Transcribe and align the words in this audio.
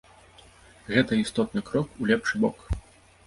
Гэта 0.93 1.19
істотны 1.23 1.63
крок 1.69 2.01
у 2.05 2.09
лепшы 2.13 2.35
бок. 2.47 2.57